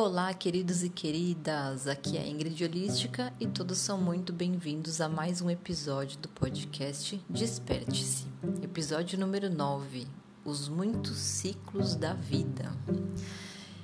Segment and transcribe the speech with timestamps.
[0.00, 1.88] Olá, queridos e queridas.
[1.88, 6.28] Aqui é a Ingrid Holística e todos são muito bem-vindos a mais um episódio do
[6.28, 8.24] podcast Desperte-se.
[8.62, 10.06] Episódio número 9:
[10.44, 12.70] Os muitos ciclos da vida.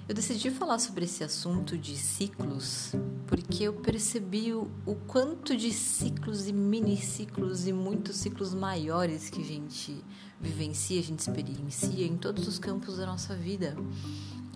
[0.08, 2.94] Eu decidi falar sobre esse assunto de ciclos
[3.26, 9.28] porque eu percebi o, o quanto de ciclos e mini ciclos e muitos ciclos maiores
[9.30, 10.04] que a gente
[10.40, 13.76] vivencia, a gente experiencia em todos os campos da nossa vida.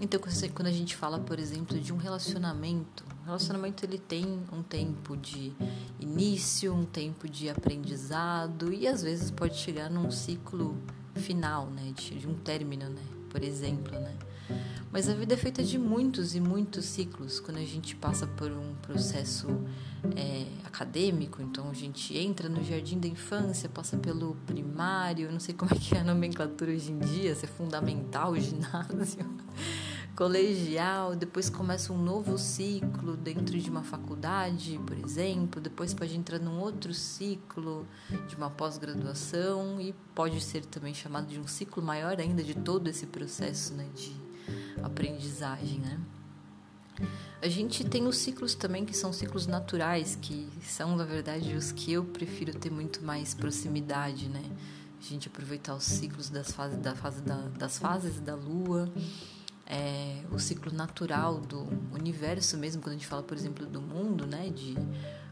[0.01, 0.21] Então,
[0.55, 5.17] quando a gente fala, por exemplo, de um relacionamento, o relacionamento ele tem um tempo
[5.17, 5.53] de
[5.99, 10.77] início, um tempo de aprendizado e às vezes pode chegar num ciclo
[11.17, 14.17] final, né, de, de um término, né, por exemplo, né.
[14.91, 17.41] Mas a vida é feita de muitos e muitos ciclos.
[17.41, 19.49] Quando a gente passa por um processo
[20.17, 25.55] é, acadêmico, então a gente entra no jardim da infância, passa pelo primário, não sei
[25.55, 29.27] como é que é a nomenclatura hoje em dia, se é fundamental, ginásio
[30.19, 36.41] colegial, depois começa um novo ciclo dentro de uma faculdade, por exemplo, depois pode entrar
[36.41, 37.87] num outro ciclo
[38.27, 42.89] de uma pós-graduação e pode ser também chamado de um ciclo maior ainda de todo
[42.89, 44.28] esse processo né, de
[44.83, 45.99] aprendizagem, né?
[47.41, 51.71] A gente tem os ciclos também que são ciclos naturais, que são na verdade os
[51.71, 54.43] que eu prefiro ter muito mais proximidade, né?
[55.01, 58.91] A gente aproveitar os ciclos das fases da fase da, das fases da lua,
[59.65, 64.27] é, o ciclo natural do universo mesmo, quando a gente fala, por exemplo, do mundo,
[64.27, 64.75] né, de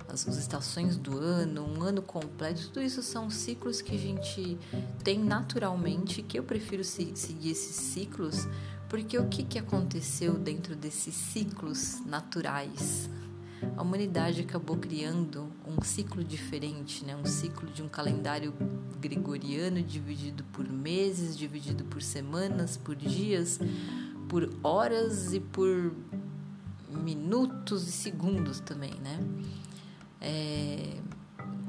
[0.08, 4.58] as, as estações do ano, um ano completo, tudo isso são ciclos que a gente
[5.02, 8.46] tem naturalmente, que eu prefiro se, seguir esses ciclos,
[8.88, 13.10] porque o que, que aconteceu dentro desses ciclos naturais?
[13.76, 17.16] A humanidade acabou criando um ciclo diferente, né?
[17.16, 18.54] um ciclo de um calendário
[19.00, 23.58] gregoriano dividido por meses, dividido por semanas, por dias,
[24.28, 25.92] por horas e por
[26.90, 29.18] minutos e segundos também, né?
[30.20, 30.96] É,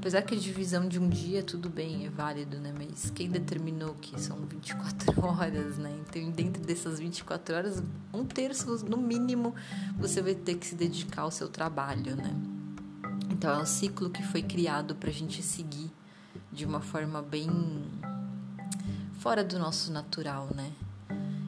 [0.08, 2.74] apesar que a divisão de um dia, tudo bem, é válido, né?
[2.78, 5.94] Mas quem determinou que são 24 horas, né?
[6.00, 9.54] Então, dentro dessas 24 horas, um terço, no mínimo,
[9.98, 12.34] você vai ter que se dedicar ao seu trabalho, né?
[13.30, 15.92] Então, é um ciclo que foi criado para a gente seguir
[16.54, 17.50] de uma forma bem
[19.20, 20.72] fora do nosso natural, né?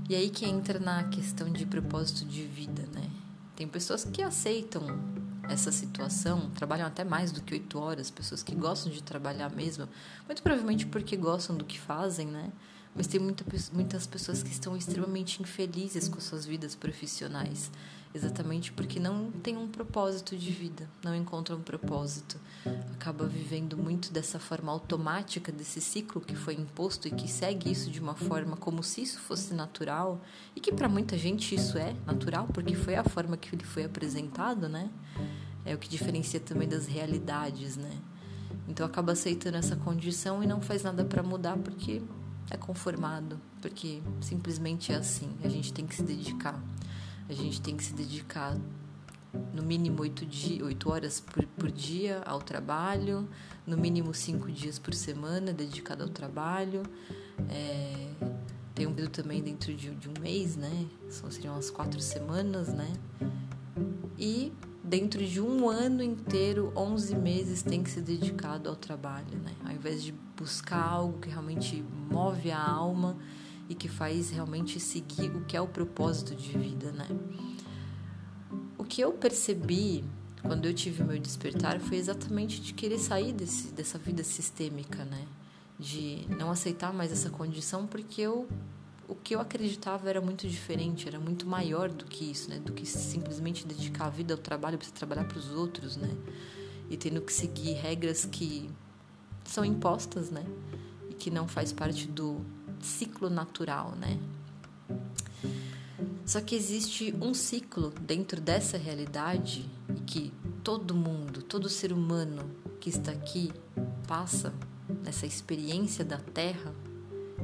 [0.09, 3.09] E aí que entra na questão de propósito de vida, né?
[3.55, 4.85] Tem pessoas que aceitam
[5.49, 9.89] essa situação, trabalham até mais do que oito horas, pessoas que gostam de trabalhar mesmo,
[10.25, 12.51] muito provavelmente porque gostam do que fazem, né?
[12.99, 17.71] Mas tem muita, muitas pessoas que estão extremamente infelizes com suas vidas profissionais
[18.13, 22.37] exatamente porque não tem um propósito de vida, não encontra um propósito.
[22.93, 27.89] Acaba vivendo muito dessa forma automática desse ciclo que foi imposto e que segue isso
[27.89, 30.19] de uma forma como se isso fosse natural
[30.53, 33.85] e que para muita gente isso é natural porque foi a forma que ele foi
[33.85, 34.89] apresentado, né?
[35.63, 37.97] É o que diferencia também das realidades, né?
[38.67, 42.01] Então acaba aceitando essa condição e não faz nada para mudar porque
[42.49, 45.29] é conformado, porque simplesmente é assim.
[45.43, 46.61] A gente tem que se dedicar.
[47.27, 48.57] A gente tem que se dedicar
[49.53, 53.27] no mínimo oito, dia, oito horas por, por dia ao trabalho,
[53.65, 56.83] no mínimo cinco dias por semana dedicado ao trabalho.
[57.49, 58.09] É,
[58.73, 60.87] tem um período também dentro de, de, um mês, né?
[61.09, 62.91] São, seriam as quatro semanas, né?
[64.17, 64.51] E
[64.89, 69.53] dentro de um ano inteiro, 11 meses tem que ser dedicado ao trabalho, né?
[69.63, 73.15] Ao invés de buscar algo que realmente move a alma
[73.69, 77.07] e que faz realmente seguir o que é o propósito de vida, né?
[78.79, 80.03] O que eu percebi
[80.41, 85.27] quando eu tive meu despertar foi exatamente de querer sair desse, dessa vida sistêmica, né?
[85.77, 88.49] De não aceitar mais essa condição porque eu
[89.09, 92.59] o que eu acreditava era muito diferente, era muito maior do que isso, né?
[92.59, 96.15] Do que simplesmente dedicar a vida ao trabalho para trabalhar para os outros, né?
[96.91, 98.69] E tendo que seguir regras que
[99.43, 100.45] são impostas, né?
[101.09, 102.39] E que não faz parte do
[102.79, 104.19] ciclo natural, né?
[106.23, 110.31] Só que existe um ciclo dentro dessa realidade e que
[110.63, 113.51] todo mundo, todo ser humano que está aqui
[114.07, 114.53] passa
[115.03, 116.71] nessa experiência da Terra,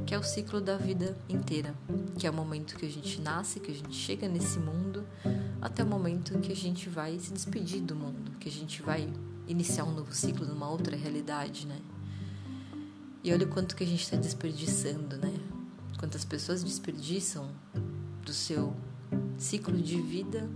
[0.06, 1.74] que é o ciclo da vida inteira,
[2.16, 5.04] que é o momento que a gente nasce, que a gente chega nesse mundo,
[5.60, 9.12] até o momento que a gente vai se despedir do mundo, que a gente vai
[9.48, 11.80] iniciar um novo ciclo numa outra realidade, né?
[13.24, 15.34] E olha o quanto que a gente está desperdiçando, né?
[15.98, 17.50] Quantas pessoas desperdiçam
[18.24, 18.76] do seu
[19.36, 20.48] ciclo de vida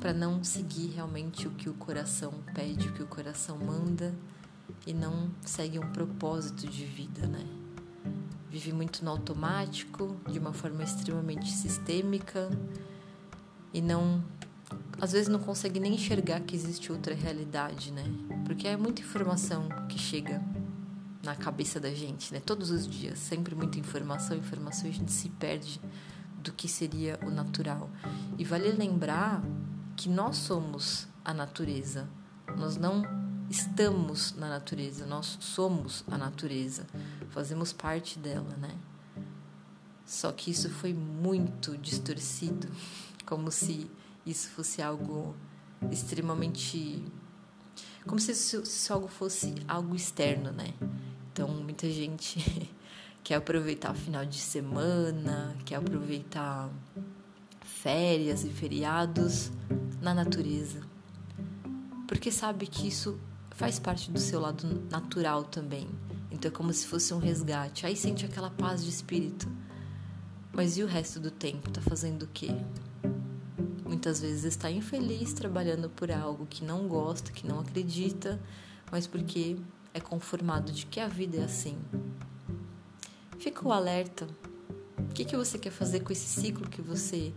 [0.00, 4.12] para não seguir realmente o que o coração pede, o que o coração manda
[4.84, 7.61] e não segue um propósito de vida, né?
[8.52, 12.50] Vive muito no automático, de uma forma extremamente sistêmica
[13.72, 14.22] e não
[15.00, 18.04] às vezes não consegue nem enxergar que existe outra realidade, né?
[18.44, 20.42] Porque é muita informação que chega
[21.22, 22.40] na cabeça da gente, né?
[22.40, 25.80] Todos os dias, sempre muita informação, informação, e a gente se perde
[26.42, 27.88] do que seria o natural.
[28.36, 29.42] E vale lembrar
[29.96, 32.06] que nós somos a natureza.
[32.58, 33.21] Nós não
[33.52, 36.86] estamos na natureza, nós somos a natureza.
[37.30, 38.74] Fazemos parte dela, né?
[40.06, 42.66] Só que isso foi muito distorcido,
[43.26, 43.90] como se
[44.24, 45.36] isso fosse algo
[45.90, 47.04] extremamente.
[48.06, 50.72] Como se isso, algo fosse algo externo, né?
[51.30, 52.70] Então, muita gente
[53.22, 56.70] quer aproveitar o final de semana, quer aproveitar
[57.60, 59.52] férias e feriados
[60.00, 60.80] na natureza.
[62.08, 63.18] Porque sabe que isso
[63.62, 65.88] faz parte do seu lado natural também.
[66.32, 67.86] Então é como se fosse um resgate.
[67.86, 69.48] Aí sente aquela paz de espírito.
[70.52, 71.70] Mas e o resto do tempo?
[71.70, 72.48] Tá fazendo o quê?
[73.86, 78.40] Muitas vezes está infeliz trabalhando por algo que não gosta, que não acredita,
[78.90, 79.56] mas porque
[79.94, 81.78] é conformado de que a vida é assim.
[83.38, 84.26] Fica o alerta.
[84.98, 87.32] O que, que você quer fazer com esse ciclo que você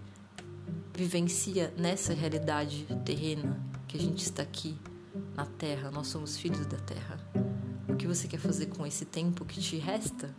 [0.91, 4.75] vivencia nessa realidade terrena que a gente está aqui
[5.35, 5.91] na Terra?
[5.91, 7.19] Nós somos filhos da Terra.
[7.87, 10.33] O que você quer fazer com esse tempo que te resta?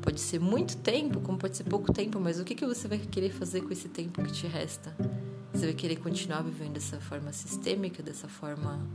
[0.00, 3.30] Pode ser muito tempo, como pode ser pouco tempo, mas o que, você vai querer
[3.30, 4.94] fazer com esse tempo que te resta?
[5.52, 8.86] Você vai querer continuar vivendo dessa forma sistêmica, dessa forma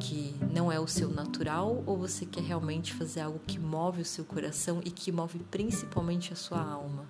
[0.00, 4.04] que não é o seu natural, ou você quer realmente fazer algo que move o
[4.04, 7.06] seu coração e que move principalmente a sua alma?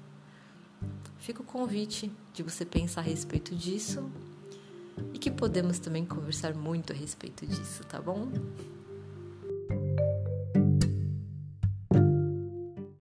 [1.18, 4.10] Fica o convite de você pensar a respeito disso
[5.12, 8.28] e que podemos também conversar muito a respeito disso, tá bom?